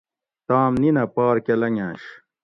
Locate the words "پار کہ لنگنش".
1.15-2.03